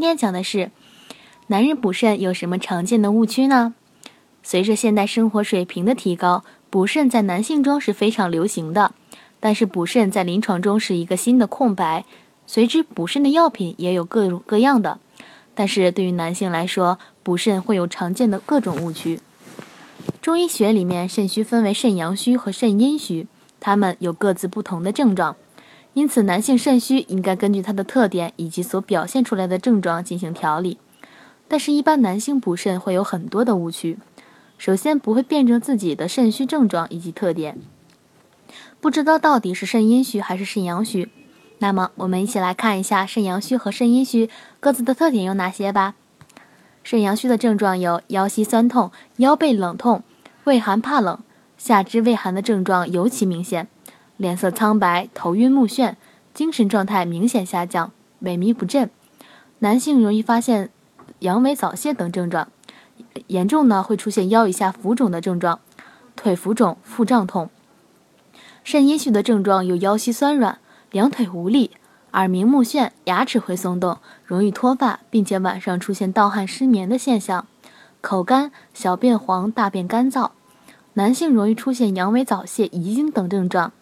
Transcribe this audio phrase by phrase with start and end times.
[0.00, 0.70] 今天讲的是，
[1.48, 3.74] 男人补肾有什么常见的误区呢？
[4.42, 8.94] 随着现代生活水平的提高，补肾在男性中是非常流行的。
[9.40, 12.06] 但是补肾在临床中是一个新的空白，
[12.46, 14.98] 随之补肾的药品也有各种各样的。
[15.54, 19.20] 但是对于男性来说，补肾会有常见的各种误区。
[20.22, 23.26] 中医学里面，肾虚分为肾阳虚和肾阴虚，
[23.60, 25.36] 它们有各自不同的症状。
[25.92, 30.78] 因此，男性肾虚应该根据它的特点以及所表现出来的症状进行调理。
[31.48, 33.98] 但是，一般男性补肾会有很多的误区。
[34.56, 37.58] 首先，不会辨证自己的肾虚症状以及特点，
[38.80, 41.10] 不知道到底是肾阴虚还是肾阳虚。
[41.58, 44.30] 那么，我们一起来看一下肾阳虚和肾阴虚
[44.60, 45.94] 各自的特点有哪些吧。
[46.84, 50.02] 肾阳虚的症状有腰膝酸痛、腰背冷痛、
[50.44, 51.18] 畏寒怕冷，
[51.58, 53.66] 下肢畏寒的症状尤其明显。
[54.20, 55.94] 脸色苍白、头晕目眩、
[56.34, 57.90] 精神状态明显下降、
[58.22, 58.90] 萎靡不振，
[59.60, 60.68] 男性容易发现
[61.20, 62.48] 阳痿早泄等症状，
[63.28, 65.60] 严重呢会出现腰以下浮肿的症状，
[66.16, 67.48] 腿浮肿、腹胀痛。
[68.62, 70.58] 肾阴虚的症状有腰膝酸软、
[70.90, 71.70] 两腿无力、
[72.10, 77.46] 耳鸣目眩、牙齿会松动、容易脱发，并且晚上出现盗汗失眠的现象，
[78.02, 80.32] 口干、小便黄、大便干燥，
[80.92, 83.72] 男性容易出现阳痿早泄、遗精等症状。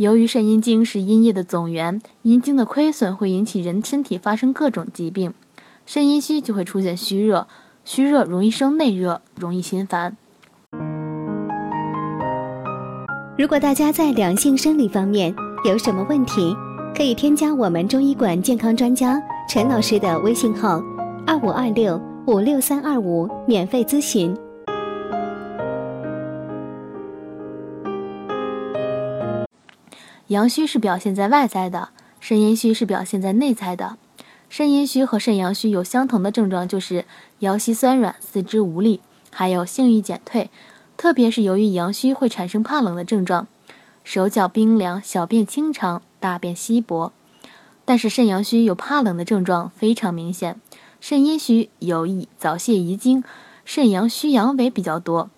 [0.00, 5.34] 由于肾阴经是阴液的总源，阴经的亏损会引起人身体发生各种疾病，
[5.84, 7.46] 肾阴虚就会出现虚热，
[7.84, 10.16] 虚热容易生内热，容易心烦。
[13.36, 15.34] 如果大家在两性生理方面
[15.66, 16.56] 有什么问题，
[16.96, 20.82] 可以添加我们中医馆健康专家陈老师的微信号：
[21.26, 24.34] 二五二六五六三二五，免费咨询。
[30.30, 31.88] 阳虚是表现在外在的，
[32.20, 33.98] 肾阴虚是表现在内在的。
[34.48, 37.04] 肾阴虚和肾阳虚有相同的症状，就是
[37.40, 39.00] 腰膝酸软、四肢无力，
[39.32, 40.48] 还有性欲减退。
[40.96, 43.48] 特别是由于阳虚会产生怕冷的症状，
[44.04, 47.12] 手脚冰凉、小便清长、大便稀薄。
[47.84, 50.60] 但是肾阳虚有怕冷的症状非常明显，
[51.00, 53.24] 肾阴虚有易早泄遗精，
[53.64, 55.28] 肾阳虚阳痿比较多。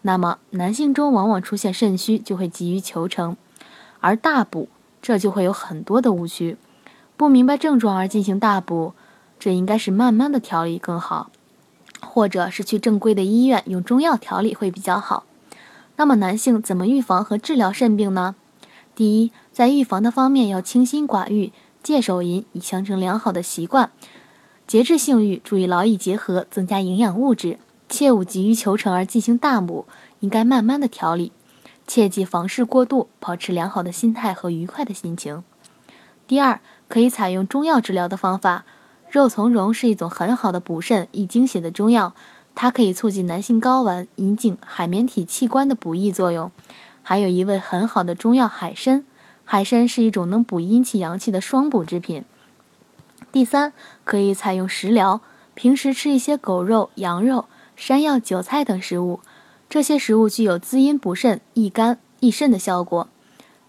[0.00, 3.36] 那么男性中往往出现肾虚，就会急于求成。
[4.00, 4.68] 而大补，
[5.02, 6.56] 这就会有很多的误区。
[7.16, 8.94] 不明白症状而进行大补，
[9.38, 11.30] 这应该是慢慢的调理更好，
[12.00, 15.24] 或者是去正规的医院用中药调理会比较好。
[15.96, 18.36] 那么男性怎么预防和治疗肾病呢？
[18.94, 23.90] 第一，在预防的方面要清心寡欲，戒手淫，以形成良好的习惯，
[24.66, 27.58] 节制性欲，注意劳逸结合，增加营养物质，
[27.88, 29.86] 切勿急于求成而进行大补，
[30.20, 31.32] 应该慢慢的调理。
[31.88, 35.42] 切忌房事过度，保持良好的心态和愉快的心情。
[36.26, 38.66] 第二，可以采用中药治疗的方法。
[39.10, 42.12] 肉苁蓉是一种很好的补肾益精血的中药，
[42.54, 46.52] 它可以促进男性睾丸、阴茎、海绵体器官的补益作用。
[47.02, 49.06] 还有一味很好的中药海参，
[49.46, 52.26] 海参是一种能补阴气阳气的双补之品。
[53.32, 53.72] 第三，
[54.04, 55.22] 可以采用食疗，
[55.54, 59.20] 平时吃一些狗肉、羊肉、山药、韭菜等食物。
[59.68, 63.08] 这些食物具有滋阴补肾、益肝益肾的效果。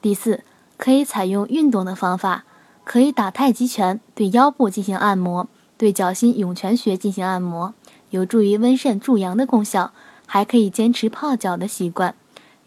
[0.02, 0.44] 第四，
[0.78, 2.46] 可以采用运动的方法，
[2.84, 7.74] 可以打太极拳，对腰部进行按摩，对脚心涌泉穴进行按摩，
[8.12, 9.92] 有助于温肾助阳的功效。
[10.32, 12.14] 还可以坚持泡脚的习惯，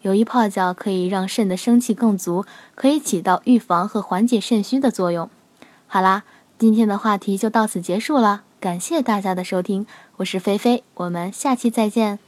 [0.01, 2.45] 由于泡脚可以让肾的生气更足，
[2.75, 5.29] 可以起到预防和缓解肾虚的作用。
[5.87, 6.23] 好啦，
[6.59, 12.19] 今天的话题就到此结束了，感谢大家的收听，我是菲菲，我们下期再见。